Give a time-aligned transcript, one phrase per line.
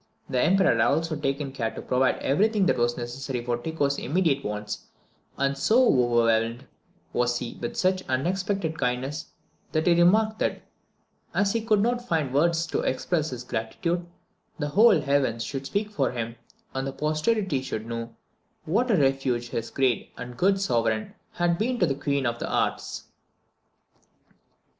[0.27, 3.99] The Emperor had also taken care to provide every thing that was necessary for Tycho's
[3.99, 4.87] immediate wants;
[5.37, 6.65] and so overwhelmed
[7.13, 9.27] was he with such unexpected kindness,
[9.73, 10.63] that he remarked that,
[11.35, 14.07] as he could not find words to express his gratitude,
[14.57, 16.35] the whole heavens would speak for him,
[16.73, 18.15] and posterity should know
[18.65, 22.49] what a refuge his great and good Sovereign had been to the Queen of the
[22.49, 23.03] Arts.